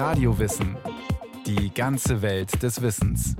[0.00, 0.78] Radiowissen.
[1.44, 3.36] Die ganze Welt des Wissens.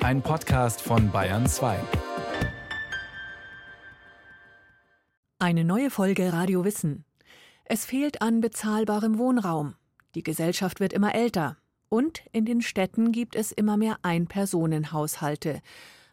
[0.00, 1.78] Ein Podcast von Bayern 2.
[5.38, 7.06] Eine neue Folge Radio Wissen.
[7.64, 9.76] Es fehlt an bezahlbarem Wohnraum.
[10.14, 11.56] Die Gesellschaft wird immer älter.
[11.88, 15.62] Und in den Städten gibt es immer mehr Einpersonenhaushalte.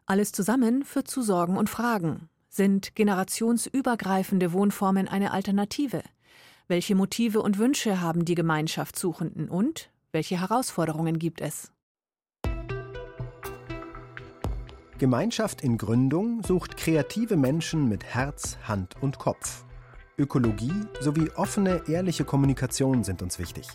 [0.05, 2.30] Alles zusammen führt zu Sorgen und Fragen.
[2.48, 6.02] Sind generationsübergreifende Wohnformen eine Alternative?
[6.70, 11.71] Welche Motive und Wünsche haben die Gemeinschaftssuchenden und welche Herausforderungen gibt es?
[14.97, 19.65] Gemeinschaft in Gründung sucht kreative Menschen mit Herz, Hand und Kopf.
[20.18, 20.71] Ökologie
[21.02, 23.68] sowie offene, ehrliche Kommunikation sind uns wichtig.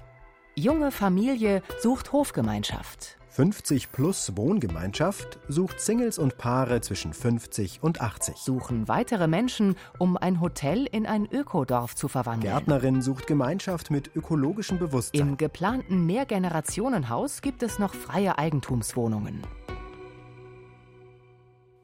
[0.55, 3.18] Junge Familie sucht Hofgemeinschaft.
[3.31, 8.37] 50 plus Wohngemeinschaft sucht Singles und Paare zwischen 50 und 80.
[8.37, 12.53] Suchen weitere Menschen, um ein Hotel in ein Ökodorf zu verwandeln.
[12.53, 15.21] Gärtnerin sucht Gemeinschaft mit ökologischem Bewusstsein.
[15.21, 19.43] Im geplanten Mehrgenerationenhaus gibt es noch freie Eigentumswohnungen.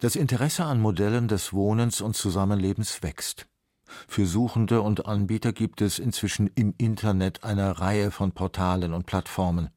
[0.01, 3.47] Das Interesse an Modellen des Wohnens und Zusammenlebens wächst.
[4.09, 9.71] Für Suchende und Anbieter gibt es inzwischen im Internet eine Reihe von Portalen und Plattformen.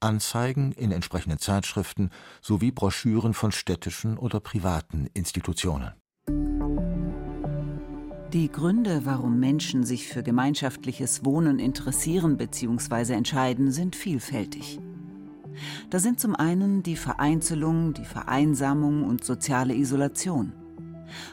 [0.00, 2.10] Anzeigen in entsprechenden Zeitschriften
[2.40, 5.92] sowie Broschüren von städtischen oder privaten Institutionen.
[8.32, 13.14] Die Gründe, warum Menschen sich für gemeinschaftliches Wohnen interessieren bzw.
[13.14, 14.78] entscheiden, sind vielfältig.
[15.90, 20.52] Da sind zum einen die Vereinzelung, die Vereinsamung und soziale Isolation.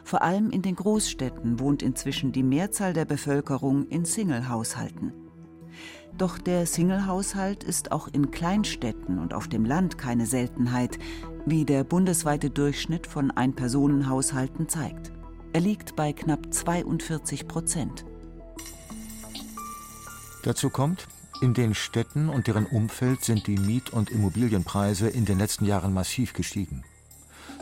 [0.03, 5.24] Vor allem in den Großstädten wohnt inzwischen die Mehrzahl der Bevölkerung in Single-Haushalten.
[6.17, 10.97] Doch der Single-Haushalt ist auch in Kleinstädten und auf dem Land keine Seltenheit,
[11.45, 15.11] wie der bundesweite Durchschnitt von Einpersonenhaushalten zeigt.
[15.51, 18.05] Er liegt bei knapp 42 Prozent.
[20.43, 21.07] Dazu kommt,
[21.41, 25.93] in den Städten und deren Umfeld sind die Miet- und Immobilienpreise in den letzten Jahren
[25.93, 26.83] massiv gestiegen.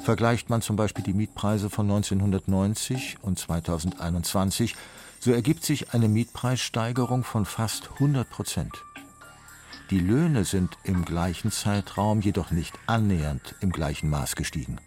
[0.03, 4.75] Vergleicht man zum Beispiel die Mietpreise von 1990 und 2021,
[5.23, 8.83] so ergibt sich eine Mietpreissteigerung von fast 100 Prozent.
[9.89, 14.81] Die Löhne sind im gleichen Zeitraum jedoch nicht annähernd im gleichen Maß gestiegen.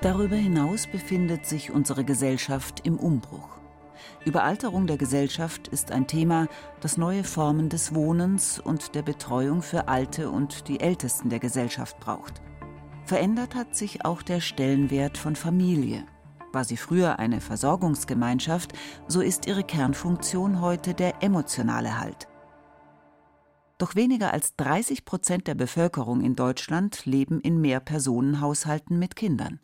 [0.00, 3.60] Darüber hinaus befindet sich unsere Gesellschaft im Umbruch.
[4.24, 6.48] Überalterung der Gesellschaft ist ein Thema,
[6.80, 12.00] das neue Formen des Wohnens und der Betreuung für Alte und die Ältesten der Gesellschaft
[12.00, 12.42] braucht.
[13.04, 16.04] Verändert hat sich auch der Stellenwert von Familie.
[16.52, 18.72] War sie früher eine Versorgungsgemeinschaft,
[19.06, 22.28] so ist ihre Kernfunktion heute der emotionale Halt.
[23.76, 29.60] Doch weniger als 30 Prozent der Bevölkerung in Deutschland leben in Mehrpersonenhaushalten mit Kindern.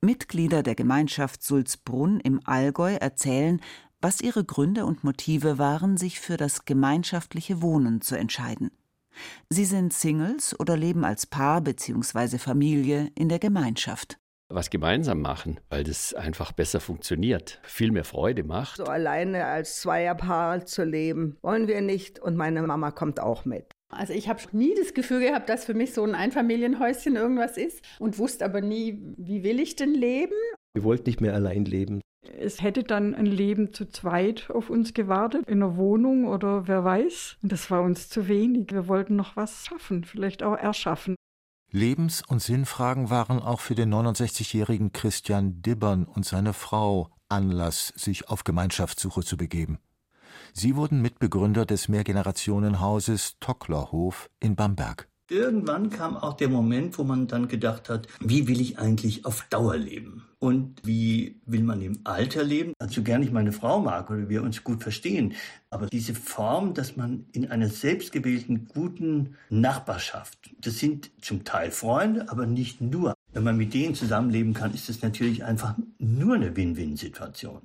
[0.00, 3.60] Mitglieder der Gemeinschaft Sulzbrunn im Allgäu erzählen,
[4.00, 8.70] was ihre Gründe und Motive waren, sich für das gemeinschaftliche Wohnen zu entscheiden.
[9.48, 12.38] Sie sind Singles oder leben als Paar bzw.
[12.38, 14.18] Familie in der Gemeinschaft
[14.48, 18.76] was gemeinsam machen, weil das einfach besser funktioniert, viel mehr Freude macht.
[18.76, 23.66] So alleine als Zweierpaar zu leben, wollen wir nicht und meine Mama kommt auch mit.
[23.90, 27.82] Also ich habe nie das Gefühl gehabt, dass für mich so ein Einfamilienhäuschen irgendwas ist
[27.98, 30.34] und wusste aber nie, wie will ich denn leben.
[30.74, 32.00] Wir wollten nicht mehr allein leben.
[32.36, 36.82] Es hätte dann ein Leben zu zweit auf uns gewartet, in einer Wohnung oder wer
[36.82, 37.36] weiß.
[37.42, 38.72] Und das war uns zu wenig.
[38.72, 41.14] Wir wollten noch was schaffen, vielleicht auch erschaffen.
[41.74, 48.28] Lebens- und Sinnfragen waren auch für den 69-jährigen Christian Dibbern und seine Frau Anlass, sich
[48.28, 49.80] auf Gemeinschaftssuche zu begeben.
[50.52, 55.08] Sie wurden Mitbegründer des Mehrgenerationenhauses Tocklerhof in Bamberg.
[55.30, 59.46] Irgendwann kam auch der Moment, wo man dann gedacht hat, wie will ich eigentlich auf
[59.48, 60.24] Dauer leben?
[60.38, 62.74] Und wie will man im Alter leben?
[62.78, 65.32] Also gern ich meine Frau mag oder wir uns gut verstehen.
[65.70, 72.28] Aber diese Form, dass man in einer selbstgewählten, guten Nachbarschaft, das sind zum Teil Freunde,
[72.28, 73.14] aber nicht nur.
[73.32, 77.62] Wenn man mit denen zusammenleben kann, ist es natürlich einfach nur eine Win-Win-Situation.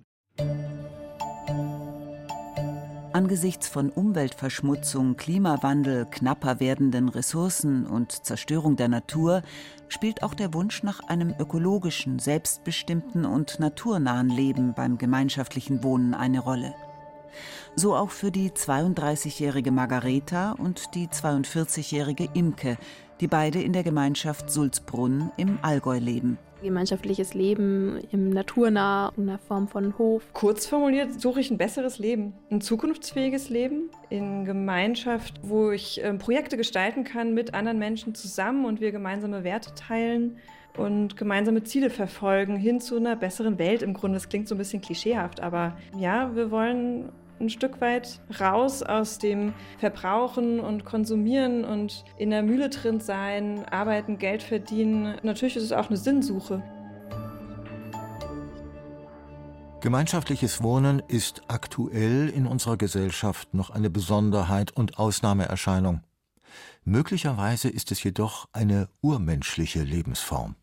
[3.20, 9.42] Angesichts von Umweltverschmutzung, Klimawandel, knapper werdenden Ressourcen und Zerstörung der Natur
[9.90, 16.40] spielt auch der Wunsch nach einem ökologischen, selbstbestimmten und naturnahen Leben beim gemeinschaftlichen Wohnen eine
[16.40, 16.74] Rolle.
[17.76, 22.78] So auch für die 32-jährige Margareta und die 42-jährige Imke,
[23.20, 26.38] die beide in der Gemeinschaft Sulzbrunn im Allgäu leben.
[26.62, 30.24] Gemeinschaftliches Leben im Naturnah, in der Form von Hof.
[30.34, 36.14] Kurz formuliert suche ich ein besseres Leben, ein zukunftsfähiges Leben in Gemeinschaft, wo ich äh,
[36.14, 40.38] Projekte gestalten kann mit anderen Menschen zusammen und wir gemeinsame Werte teilen
[40.78, 43.82] und gemeinsame Ziele verfolgen hin zu einer besseren Welt.
[43.82, 48.20] Im Grunde, das klingt so ein bisschen klischeehaft, aber ja, wir wollen ein Stück weit
[48.40, 55.16] raus aus dem Verbrauchen und Konsumieren und in der Mühle drin sein, arbeiten, Geld verdienen.
[55.24, 56.64] Natürlich ist es auch eine Sinnsuche.
[59.82, 66.02] Gemeinschaftliches Wohnen ist aktuell in unserer Gesellschaft noch eine Besonderheit und Ausnahmeerscheinung.
[66.84, 70.56] Möglicherweise ist es jedoch eine urmenschliche Lebensform.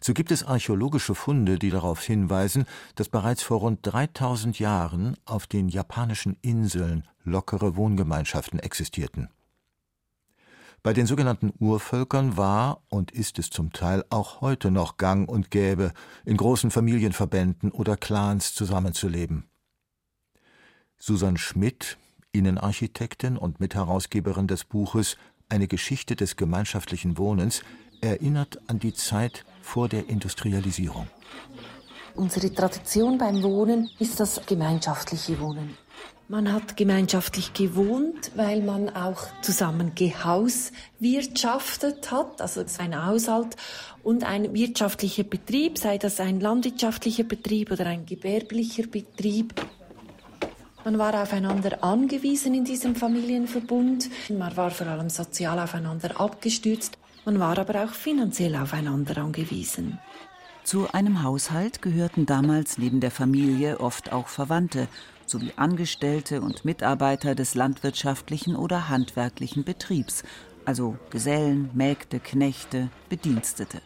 [0.00, 5.46] So gibt es archäologische Funde, die darauf hinweisen, dass bereits vor rund 3000 Jahren auf
[5.46, 9.28] den japanischen Inseln lockere Wohngemeinschaften existierten.
[10.84, 15.50] Bei den sogenannten Urvölkern war und ist es zum Teil auch heute noch gang und
[15.50, 15.94] gäbe,
[16.26, 19.48] in großen Familienverbänden oder Clans zusammenzuleben.
[20.98, 21.96] Susan Schmidt,
[22.32, 25.16] Innenarchitektin und Mitherausgeberin des Buches
[25.48, 27.62] Eine Geschichte des gemeinschaftlichen Wohnens,
[28.02, 31.08] erinnert an die Zeit vor der Industrialisierung.
[32.14, 35.76] Unsere Tradition beim Wohnen ist das gemeinschaftliche Wohnen.
[36.28, 43.56] Man hat gemeinschaftlich gewohnt, weil man auch zusammen gehauswirtschaftet hat, also ein Haushalt
[44.02, 49.52] und ein wirtschaftlicher Betrieb, sei das ein landwirtschaftlicher Betrieb oder ein gewerblicher Betrieb.
[50.84, 54.08] Man war aufeinander angewiesen in diesem Familienverbund.
[54.30, 56.96] Man war vor allem sozial aufeinander abgestützt.
[57.24, 59.98] Man war aber auch finanziell aufeinander angewiesen.
[60.62, 64.88] Zu einem Haushalt gehörten damals neben der Familie oft auch Verwandte
[65.26, 70.22] sowie Angestellte und Mitarbeiter des landwirtschaftlichen oder handwerklichen Betriebs,
[70.66, 73.80] also Gesellen, Mägde, Knechte, Bedienstete.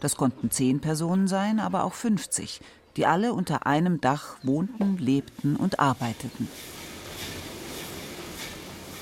[0.00, 2.60] Das konnten zehn Personen sein, aber auch 50,
[2.96, 6.48] die alle unter einem Dach wohnten, lebten und arbeiteten.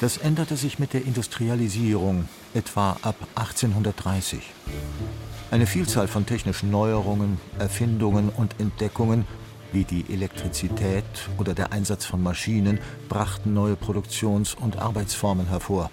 [0.01, 4.43] Das änderte sich mit der Industrialisierung, etwa ab 1830.
[5.51, 9.27] Eine Vielzahl von technischen Neuerungen, Erfindungen und Entdeckungen
[9.73, 11.05] wie die Elektrizität
[11.39, 12.79] oder der Einsatz von Maschinen
[13.09, 15.91] brachten neue Produktions- und Arbeitsformen hervor.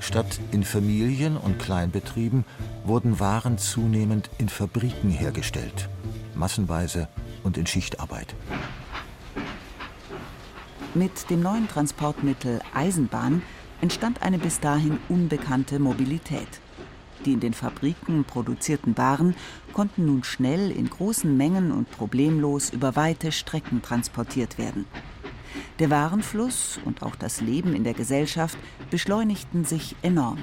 [0.00, 2.44] Statt in Familien und Kleinbetrieben
[2.84, 5.88] wurden Waren zunehmend in Fabriken hergestellt,
[6.34, 7.08] massenweise
[7.42, 8.34] und in Schichtarbeit.
[10.96, 13.42] Mit dem neuen Transportmittel Eisenbahn
[13.80, 16.46] entstand eine bis dahin unbekannte Mobilität.
[17.24, 19.34] Die in den Fabriken produzierten Waren
[19.72, 24.86] konnten nun schnell in großen Mengen und problemlos über weite Strecken transportiert werden.
[25.80, 28.56] Der Warenfluss und auch das Leben in der Gesellschaft
[28.92, 30.38] beschleunigten sich enorm.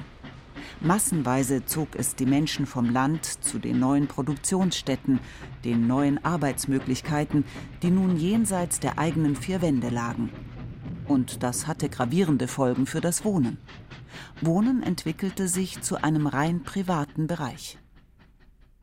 [0.84, 5.20] Massenweise zog es die Menschen vom Land zu den neuen Produktionsstätten,
[5.64, 7.44] den neuen Arbeitsmöglichkeiten,
[7.82, 10.30] die nun jenseits der eigenen vier Wände lagen.
[11.12, 13.58] Und das hatte gravierende Folgen für das Wohnen.
[14.40, 17.76] Wohnen entwickelte sich zu einem rein privaten Bereich.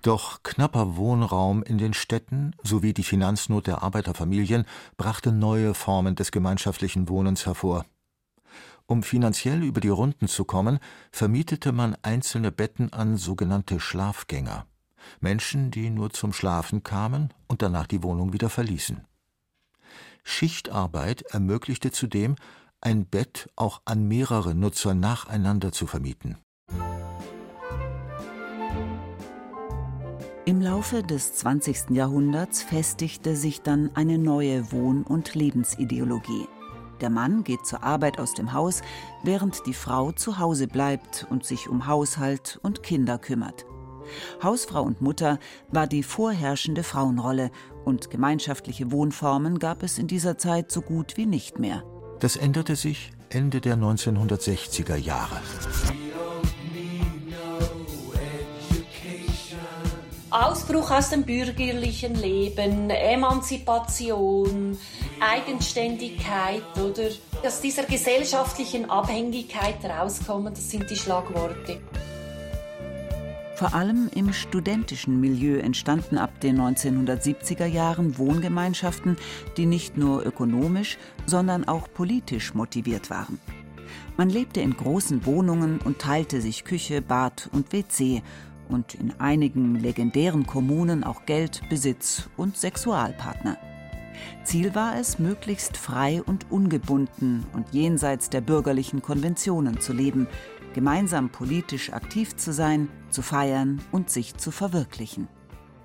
[0.04, 4.66] Doch knapper Wohnraum in den Städten sowie die Finanznot der Arbeiterfamilien
[4.96, 7.84] brachte neue Formen des gemeinschaftlichen Wohnens hervor.
[8.86, 10.78] Um finanziell über die Runden zu kommen,
[11.12, 14.68] vermietete man einzelne Betten an sogenannte Schlafgänger,
[15.20, 19.09] Menschen, die nur zum Schlafen kamen und danach die Wohnung wieder verließen.
[20.24, 22.36] Schichtarbeit ermöglichte zudem,
[22.82, 26.38] ein Bett auch an mehrere Nutzer nacheinander zu vermieten.
[30.46, 31.92] Im Laufe des 20.
[31.92, 36.48] Jahrhunderts festigte sich dann eine neue Wohn- und Lebensideologie.
[37.02, 38.82] Der Mann geht zur Arbeit aus dem Haus,
[39.24, 43.66] während die Frau zu Hause bleibt und sich um Haushalt und Kinder kümmert.
[44.44, 45.40] Hausfrau und Mutter
[45.70, 47.52] war die vorherrschende Frauenrolle
[47.86, 51.84] und gemeinschaftliche Wohnformen gab es in dieser Zeit so gut wie nicht mehr.
[52.20, 55.40] Das änderte sich Ende der 1960er Jahre.
[60.32, 64.78] Ausbruch aus dem bürgerlichen Leben, Emanzipation,
[65.20, 67.10] Eigenständigkeit oder
[67.44, 71.82] aus dieser gesellschaftlichen Abhängigkeit rauskommen, das sind die Schlagworte.
[73.60, 79.18] Vor allem im studentischen Milieu entstanden ab den 1970er Jahren Wohngemeinschaften,
[79.58, 83.38] die nicht nur ökonomisch, sondern auch politisch motiviert waren.
[84.16, 88.24] Man lebte in großen Wohnungen und teilte sich Küche, Bad und WC
[88.70, 93.58] und in einigen legendären Kommunen auch Geld, Besitz und Sexualpartner.
[94.46, 100.28] Ziel war es, möglichst frei und ungebunden und jenseits der bürgerlichen Konventionen zu leben,
[100.74, 105.28] gemeinsam politisch aktiv zu sein, zu feiern und sich zu verwirklichen.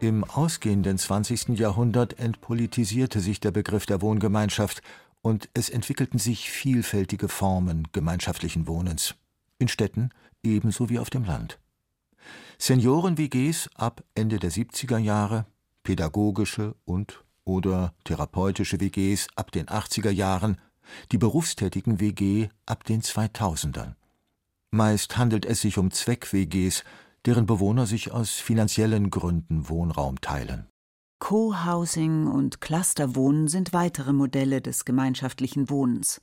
[0.00, 1.58] Im ausgehenden 20.
[1.58, 4.82] Jahrhundert entpolitisierte sich der Begriff der Wohngemeinschaft
[5.22, 9.14] und es entwickelten sich vielfältige Formen gemeinschaftlichen Wohnens.
[9.58, 10.10] In Städten
[10.42, 11.58] ebenso wie auf dem Land.
[12.58, 15.46] Senioren-WGs ab Ende der 70er Jahre,
[15.82, 20.60] pädagogische und oder therapeutische WGs ab den 80er Jahren,
[21.12, 23.94] die berufstätigen WG ab den 2000ern.
[24.74, 26.82] Meist handelt es sich um Zweck-WGs,
[27.26, 30.66] deren Bewohner sich aus finanziellen Gründen Wohnraum teilen.
[31.20, 36.20] Co-Housing und Clusterwohnen sind weitere Modelle des gemeinschaftlichen Wohnens.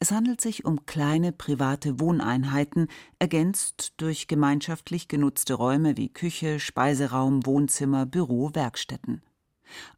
[0.00, 2.88] Es handelt sich um kleine private Wohneinheiten,
[3.20, 9.22] ergänzt durch gemeinschaftlich genutzte Räume wie Küche, Speiseraum, Wohnzimmer, Büro, Werkstätten.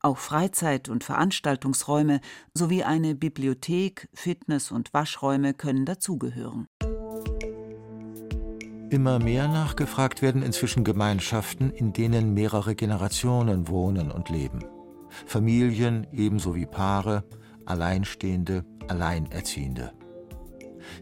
[0.00, 2.20] Auch Freizeit- und Veranstaltungsräume
[2.52, 6.66] sowie eine Bibliothek, Fitness- und Waschräume können dazugehören.
[8.90, 14.64] Immer mehr nachgefragt werden inzwischen Gemeinschaften, in denen mehrere Generationen wohnen und leben.
[15.26, 17.22] Familien ebenso wie Paare,
[17.66, 19.92] Alleinstehende, Alleinerziehende.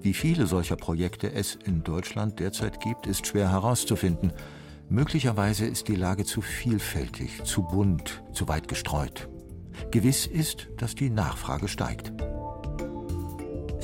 [0.03, 4.35] Wie viele solcher Projekte es in Deutschland derzeit gibt, ist schwer herauszufinden.
[4.91, 9.31] Möglicherweise ist die Lage zu vielfältig, zu bunt, zu weit gestreut.
[9.91, 12.13] Gewiss ist, dass die Nachfrage steigt.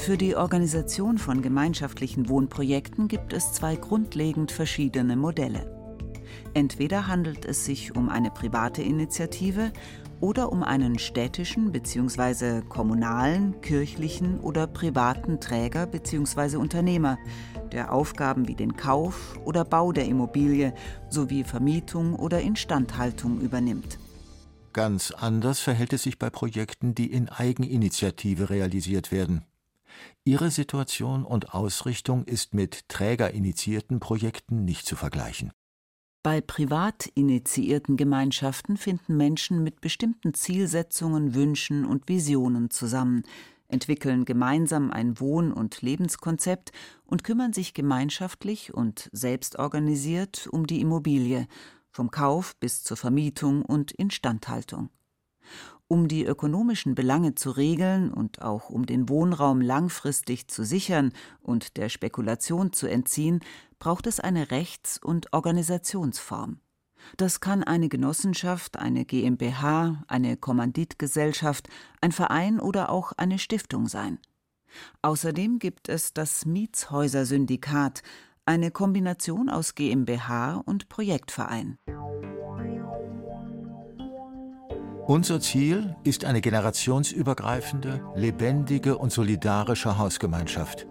[0.05, 5.65] Für die Organisation von gemeinschaftlichen Wohnprojekten gibt es zwei grundlegend verschiedene Modelle.
[6.53, 9.73] Entweder handelt es sich um eine private Initiative
[10.21, 12.61] oder um einen städtischen bzw.
[12.69, 16.57] kommunalen, kirchlichen oder privaten Träger bzw.
[16.59, 17.17] Unternehmer,
[17.73, 20.75] der Aufgaben wie den Kauf oder Bau der Immobilie
[21.09, 23.99] sowie Vermietung oder Instandhaltung übernimmt.
[24.75, 29.47] Ganz anders verhält es sich bei Projekten, die in Eigeninitiative realisiert werden.
[30.25, 35.53] Ihre Situation und Ausrichtung ist mit trägerinitiierten Projekten nicht zu vergleichen.
[36.23, 43.25] Bei privat initiierten Gemeinschaften finden Menschen mit bestimmten Zielsetzungen, Wünschen und Visionen zusammen,
[43.69, 46.73] entwickeln gemeinsam ein Wohn- und Lebenskonzept
[47.05, 51.47] und kümmern sich gemeinschaftlich und selbstorganisiert um die Immobilie,
[51.91, 54.89] vom Kauf bis zur Vermietung und Instandhaltung.
[55.87, 61.77] Um die ökonomischen Belange zu regeln und auch um den Wohnraum langfristig zu sichern und
[61.77, 63.41] der Spekulation zu entziehen,
[63.79, 66.61] braucht es eine Rechts- und Organisationsform.
[67.17, 71.69] Das kann eine Genossenschaft, eine GmbH, eine Kommanditgesellschaft,
[72.01, 74.19] ein Verein oder auch eine Stiftung sein.
[75.03, 78.03] Außerdem gibt es das Mietshäuser-Syndikat,
[78.47, 81.79] eine Kombination aus GmbH und Projektverein.
[85.07, 90.87] Unser Ziel ist eine generationsübergreifende, lebendige und solidarische Hausgemeinschaft.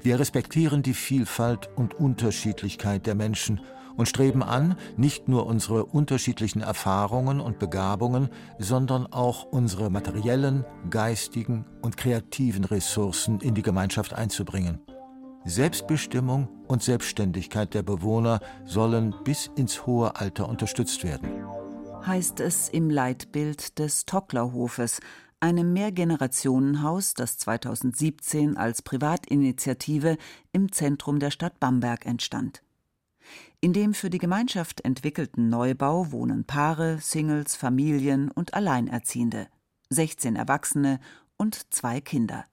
[0.00, 3.60] Wir respektieren die Vielfalt und Unterschiedlichkeit der Menschen
[3.96, 8.28] und streben an, nicht nur unsere unterschiedlichen Erfahrungen und Begabungen,
[8.60, 14.78] sondern auch unsere materiellen, geistigen und kreativen Ressourcen in die Gemeinschaft einzubringen.
[15.44, 21.28] Selbstbestimmung und Selbstständigkeit der Bewohner sollen bis ins hohe Alter unterstützt werden.
[22.06, 25.00] Heißt es im Leitbild des Tocklerhofes,
[25.40, 30.18] einem Mehrgenerationenhaus, das 2017 als Privatinitiative
[30.52, 32.62] im Zentrum der Stadt Bamberg entstand.
[33.62, 39.48] In dem für die Gemeinschaft entwickelten Neubau wohnen Paare, Singles, Familien und Alleinerziehende,
[39.88, 41.00] 16 Erwachsene
[41.38, 42.44] und zwei Kinder.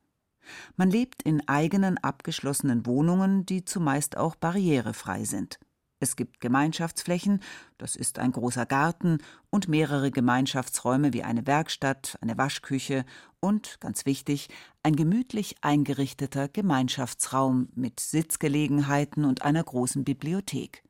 [0.77, 5.59] Man lebt in eigenen abgeschlossenen Wohnungen, die zumeist auch barrierefrei sind.
[6.01, 7.41] Es gibt Gemeinschaftsflächen,
[7.77, 9.19] das ist ein großer Garten
[9.51, 13.05] und mehrere Gemeinschaftsräume wie eine Werkstatt, eine Waschküche
[13.39, 14.49] und, ganz wichtig,
[14.81, 20.83] ein gemütlich eingerichteter Gemeinschaftsraum mit Sitzgelegenheiten und einer großen Bibliothek.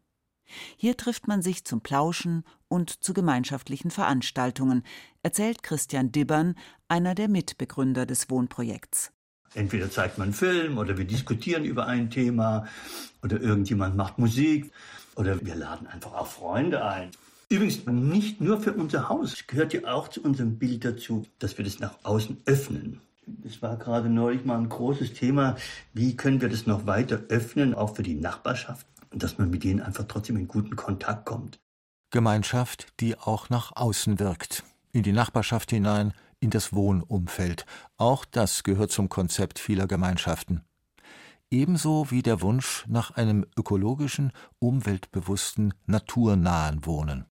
[0.77, 4.83] Hier trifft man sich zum Plauschen und zu gemeinschaftlichen Veranstaltungen,
[5.23, 6.55] erzählt Christian Dibbern,
[6.87, 9.11] einer der Mitbegründer des Wohnprojekts.
[9.53, 12.67] Entweder zeigt man einen Film oder wir diskutieren über ein Thema
[13.21, 14.71] oder irgendjemand macht Musik
[15.15, 17.11] oder wir laden einfach auch Freunde ein.
[17.49, 19.33] Übrigens nicht nur für unser Haus.
[19.33, 23.01] Es gehört ja auch zu unserem Bild dazu, dass wir das nach außen öffnen.
[23.27, 25.57] Das war gerade neulich mal ein großes Thema.
[25.93, 28.87] Wie können wir das noch weiter öffnen, auch für die Nachbarschaft?
[29.11, 31.59] Dass man mit denen einfach trotzdem in guten Kontakt kommt.
[32.09, 34.63] Gemeinschaft, die auch nach außen wirkt.
[34.93, 37.65] In die Nachbarschaft hinein, in das Wohnumfeld.
[37.95, 40.65] Auch das gehört zum Konzept vieler Gemeinschaften.
[41.49, 47.25] Ebenso wie der Wunsch nach einem ökologischen, umweltbewussten, naturnahen Wohnen.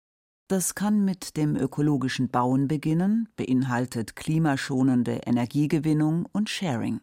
[0.48, 7.02] Das kann mit dem ökologischen Bauen beginnen, beinhaltet klimaschonende Energiegewinnung und Sharing.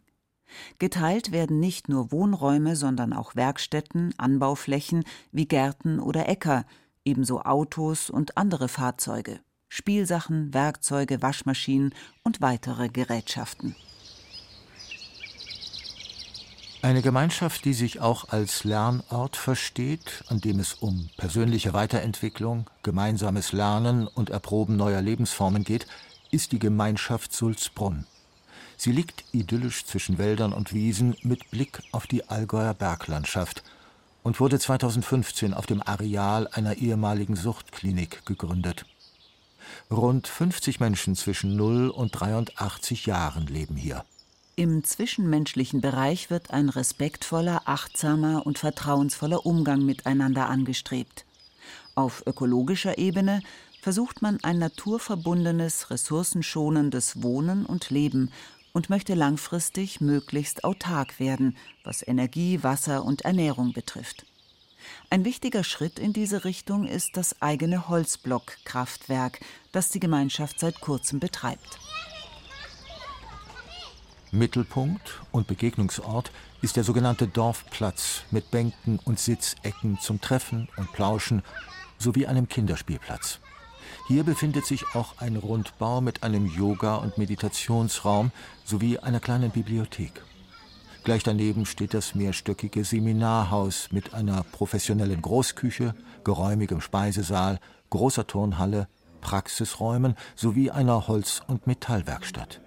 [0.79, 6.65] Geteilt werden nicht nur Wohnräume, sondern auch Werkstätten, Anbauflächen wie Gärten oder Äcker,
[7.05, 9.41] ebenso Autos und andere Fahrzeuge,
[9.77, 13.77] Spielsachen, Werkzeuge, Waschmaschinen und weitere Gerätschaften.
[16.81, 23.53] Eine Gemeinschaft, die sich auch als Lernort versteht, an dem es um persönliche Weiterentwicklung, gemeinsames
[23.53, 25.87] Lernen und Erproben neuer Lebensformen geht,
[26.31, 28.07] ist die Gemeinschaft Sulzbrunn.
[28.79, 33.63] Sie liegt idyllisch zwischen Wäldern und Wiesen mit Blick auf die Allgäuer Berglandschaft
[34.23, 38.87] und wurde 2015 auf dem Areal einer ehemaligen Suchtklinik gegründet.
[39.91, 44.05] Rund 50 Menschen zwischen 0 und 83 Jahren leben hier.
[44.59, 51.27] Im zwischenmenschlichen Bereich wird ein respektvoller, achtsamer und vertrauensvoller Umgang miteinander angestrebt.
[51.95, 53.43] Auf ökologischer Ebene
[53.83, 58.33] versucht man ein naturverbundenes, ressourcenschonendes Wohnen und Leben
[58.73, 64.27] und möchte langfristig möglichst autark werden, was Energie, Wasser und Ernährung betrifft.
[65.11, 69.41] Ein wichtiger Schritt in diese Richtung ist das eigene Holzblockkraftwerk,
[69.73, 71.79] das die Gemeinschaft seit kurzem betreibt.
[74.33, 76.31] Mittelpunkt und Begegnungsort
[76.63, 81.43] ist der sogenannte Dorfplatz mit Bänken und Sitzecken zum Treffen und Plauschen
[81.99, 83.39] sowie einem Kinderspielplatz.
[84.09, 88.31] Hier befindet sich auch ein Rundbau mit einem Yoga- und Meditationsraum
[88.65, 90.23] sowie einer kleinen Bibliothek.
[91.07, 95.95] Gleich daneben steht das mehrstöckige Seminarhaus mit einer professionellen Großküche,
[96.25, 97.61] geräumigem Speisesaal,
[97.91, 98.89] großer Turnhalle,
[99.21, 102.61] Praxisräumen sowie einer Holz- und Metallwerkstatt.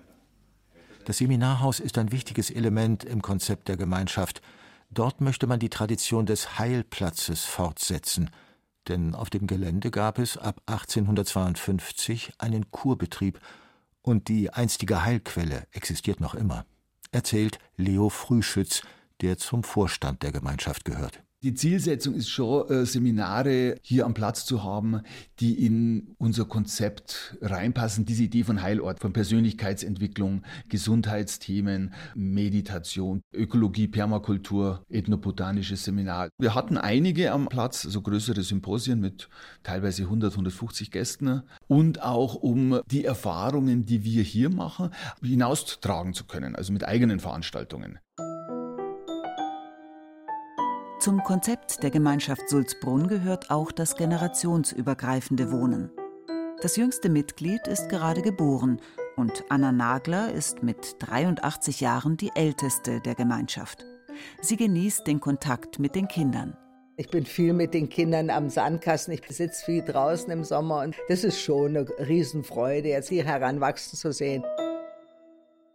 [1.04, 4.42] Das Seminarhaus ist ein wichtiges Element im Konzept der Gemeinschaft.
[4.90, 8.30] Dort möchte man die Tradition des Heilplatzes fortsetzen–
[8.88, 13.40] denn auf dem Gelände gab es ab 1852 einen Kurbetrieb
[14.02, 16.66] und die einstige Heilquelle existiert noch immer,
[17.12, 18.82] erzählt Leo Frühschütz,
[19.22, 21.24] der zum Vorstand der Gemeinschaft gehört.
[21.42, 25.04] Die Zielsetzung ist schon, äh, Seminare hier am Platz zu haben,
[25.40, 28.04] die in unser Konzept reinpassen.
[28.04, 36.28] Diese Idee von Heilort, von Persönlichkeitsentwicklung, Gesundheitsthemen, Meditation, Ökologie, Permakultur, ethnobotanisches Seminar.
[36.38, 39.30] Wir hatten einige am Platz, so größere Symposien mit
[39.64, 44.90] teilweise 100, 150 Gästen und auch um die Erfahrungen, die wir hier machen,
[45.24, 48.00] hinaustragen zu können, also mit eigenen Veranstaltungen.
[51.10, 55.90] Zum Konzept der Gemeinschaft Sulzbrunn gehört auch das generationsübergreifende Wohnen.
[56.62, 58.80] Das jüngste Mitglied ist gerade geboren
[59.16, 63.86] und Anna Nagler ist mit 83 Jahren die älteste der Gemeinschaft.
[64.40, 66.56] Sie genießt den Kontakt mit den Kindern.
[66.96, 69.16] Ich bin viel mit den Kindern am Sandkasten.
[69.16, 73.98] Ich sitze viel draußen im Sommer und das ist schon eine Riesenfreude, jetzt hier heranwachsen
[73.98, 74.44] zu sehen.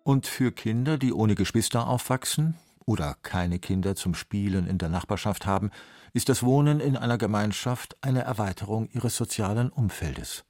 [0.05, 2.55] Und für Kinder, die ohne Geschwister aufwachsen,
[2.87, 5.71] oder keine Kinder zum Spielen in der Nachbarschaft haben,
[6.13, 10.45] ist das Wohnen in einer Gemeinschaft eine Erweiterung ihres sozialen Umfeldes.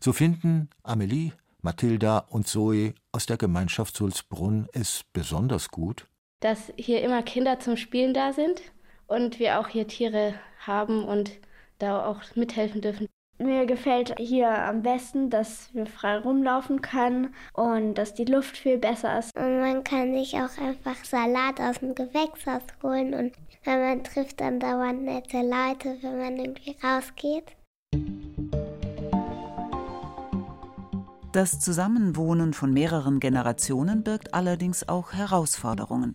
[0.00, 1.32] So finden Amelie,
[1.62, 6.06] Mathilda und Zoe aus der Gemeinschaft Sulzbrunn es besonders gut,
[6.40, 8.60] dass hier immer Kinder zum Spielen da sind
[9.06, 11.32] und wir auch hier Tiere haben und
[11.78, 13.08] da auch mithelfen dürfen.
[13.38, 18.78] Mir gefällt hier am besten, dass wir frei rumlaufen können und dass die Luft viel
[18.78, 19.36] besser ist.
[19.36, 23.32] Und man kann sich auch einfach Salat aus dem Gewächshaus holen und
[23.66, 27.56] man trifft dann dauernd nette Leute, wenn man irgendwie rausgeht.
[31.36, 36.14] Das Zusammenwohnen von mehreren Generationen birgt allerdings auch Herausforderungen.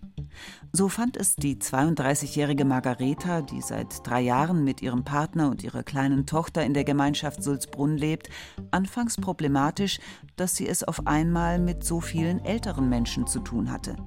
[0.74, 5.84] So fand es die 32-jährige Margareta, die seit drei Jahren mit ihrem Partner und ihrer
[5.84, 8.30] kleinen Tochter in der Gemeinschaft Sulzbrunn lebt,
[8.72, 10.00] anfangs problematisch,
[10.38, 13.98] dass sie es auf einmal mit so vielen älteren Menschen zu tun hatte.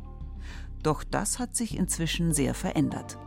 [0.82, 3.18] Doch das hat sich inzwischen sehr verändert.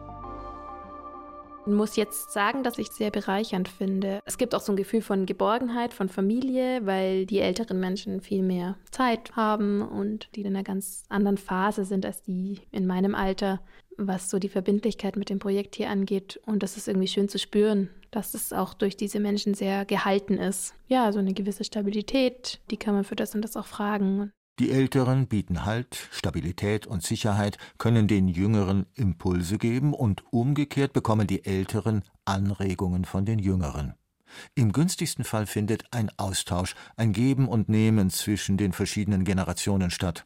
[1.68, 4.22] Muss jetzt sagen, dass ich es sehr bereichernd finde.
[4.26, 8.42] Es gibt auch so ein Gefühl von Geborgenheit, von Familie, weil die älteren Menschen viel
[8.42, 13.16] mehr Zeit haben und die in einer ganz anderen Phase sind als die in meinem
[13.16, 13.60] Alter,
[13.98, 16.40] was so die Verbindlichkeit mit dem Projekt hier angeht.
[16.46, 20.38] Und das ist irgendwie schön zu spüren, dass es auch durch diese Menschen sehr gehalten
[20.38, 20.74] ist.
[20.88, 24.32] Ja, so eine gewisse Stabilität, die kann man für das und das auch fragen.
[24.60, 31.28] Die Älteren bieten Halt, Stabilität und Sicherheit, können den Jüngeren Impulse geben und umgekehrt bekommen
[31.28, 33.94] die Älteren Anregungen von den Jüngeren.
[34.56, 40.26] Im günstigsten Fall findet ein Austausch, ein Geben und Nehmen zwischen den verschiedenen Generationen statt.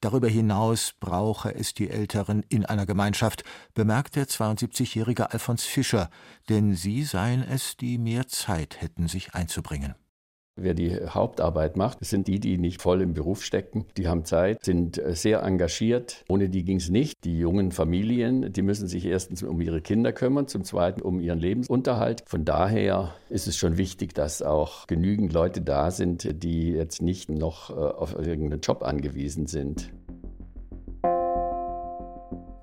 [0.00, 3.44] Darüber hinaus brauche es die Älteren in einer Gemeinschaft,
[3.74, 6.10] bemerkt der 72-jährige Alfons Fischer,
[6.48, 9.94] denn sie seien es, die mehr Zeit hätten, sich einzubringen.
[10.54, 13.86] Wer die Hauptarbeit macht, sind die, die nicht voll im Beruf stecken.
[13.96, 16.24] Die haben Zeit, sind äh, sehr engagiert.
[16.28, 17.24] Ohne die ging es nicht.
[17.24, 21.38] Die jungen Familien, die müssen sich erstens um ihre Kinder kümmern, zum Zweiten um ihren
[21.38, 22.22] Lebensunterhalt.
[22.26, 27.30] Von daher ist es schon wichtig, dass auch genügend Leute da sind, die jetzt nicht
[27.30, 29.90] noch äh, auf irgendeinen Job angewiesen sind.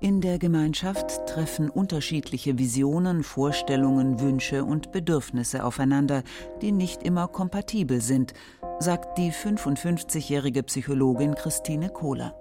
[0.02, 6.22] In der Gemeinschaft treffen unterschiedliche Visionen, Vorstellungen, Wünsche und Bedürfnisse aufeinander,
[6.62, 8.32] die nicht immer kompatibel sind,
[8.78, 12.34] sagt die 55-jährige Psychologin Christine Kohler.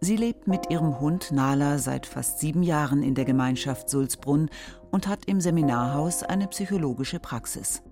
[0.00, 4.48] Sie lebt mit ihrem Hund Nala seit fast sieben Jahren in der Gemeinschaft Sulzbrunn
[4.92, 7.82] und hat im Seminarhaus eine psychologische Praxis.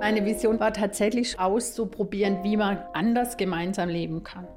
[0.00, 4.48] Meine Vision war tatsächlich auszuprobieren, wie man anders gemeinsam leben kann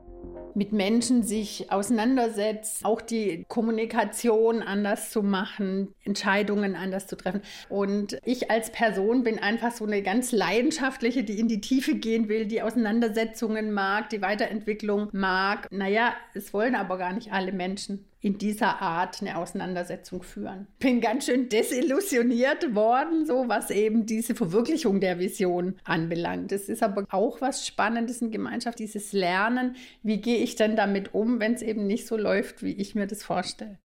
[0.55, 7.41] mit Menschen sich auseinandersetzt, auch die Kommunikation anders zu machen, Entscheidungen anders zu treffen.
[7.69, 12.29] Und ich als Person bin einfach so eine ganz leidenschaftliche, die in die Tiefe gehen
[12.29, 15.67] will, die Auseinandersetzungen mag, die Weiterentwicklung mag.
[15.71, 20.67] Naja, es wollen aber gar nicht alle Menschen in dieser Art eine Auseinandersetzung führen.
[20.79, 26.51] Bin ganz schön desillusioniert worden, so was eben diese Verwirklichung der Vision anbelangt.
[26.51, 29.75] Es ist aber auch was Spannendes in Gemeinschaft, dieses Lernen.
[30.01, 33.05] Wie gehe ich denn damit um, wenn es eben nicht so läuft, wie ich mir
[33.05, 33.77] das vorstelle?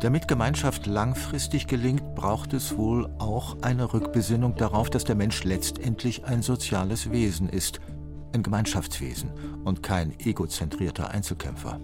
[0.00, 6.24] Damit Gemeinschaft langfristig gelingt, braucht es wohl auch eine Rückbesinnung darauf, dass der Mensch letztendlich
[6.24, 7.80] ein soziales Wesen ist–
[8.32, 9.30] ein Gemeinschaftswesen
[9.64, 11.80] und kein egozentrierter Einzelkämpfer.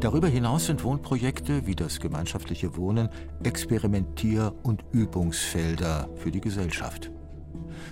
[0.00, 3.08] Darüber hinaus sind Wohnprojekte wie das gemeinschaftliche Wohnen
[3.42, 7.10] Experimentier- und Übungsfelder für die Gesellschaft.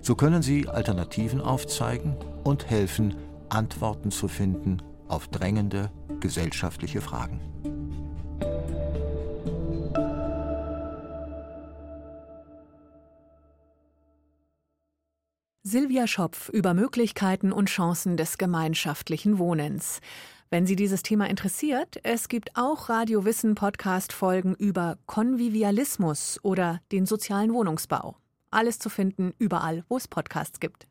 [0.02, 3.14] So können sie Alternativen aufzeigen und helfen,
[3.48, 7.40] Antworten zu finden auf drängende gesellschaftliche Fragen.
[15.68, 20.00] Silvia Schopf über Möglichkeiten und Chancen des gemeinschaftlichen Wohnens.
[20.48, 26.80] Wenn Sie dieses Thema interessiert, es gibt auch Radio Wissen Podcast Folgen über Konvivialismus oder
[26.92, 28.14] den sozialen Wohnungsbau.
[28.52, 30.86] Alles zu finden überall, wo es Podcasts gibt.